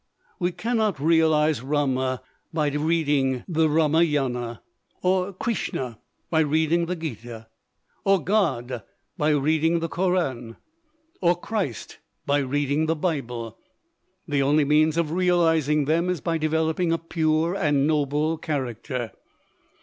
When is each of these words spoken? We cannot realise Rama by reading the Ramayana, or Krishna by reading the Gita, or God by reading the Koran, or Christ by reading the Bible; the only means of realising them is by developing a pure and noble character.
We 0.39 0.51
cannot 0.51 0.99
realise 0.99 1.61
Rama 1.61 2.23
by 2.51 2.69
reading 2.71 3.43
the 3.47 3.69
Ramayana, 3.69 4.63
or 5.03 5.31
Krishna 5.31 5.99
by 6.31 6.39
reading 6.39 6.87
the 6.87 6.95
Gita, 6.95 7.45
or 8.03 8.23
God 8.23 8.81
by 9.15 9.29
reading 9.29 9.77
the 9.79 9.87
Koran, 9.87 10.55
or 11.21 11.35
Christ 11.39 11.99
by 12.25 12.39
reading 12.39 12.87
the 12.87 12.95
Bible; 12.95 13.59
the 14.27 14.41
only 14.41 14.65
means 14.65 14.97
of 14.97 15.11
realising 15.11 15.85
them 15.85 16.09
is 16.09 16.19
by 16.19 16.39
developing 16.39 16.91
a 16.91 16.97
pure 16.97 17.53
and 17.55 17.85
noble 17.85 18.39
character. 18.39 19.11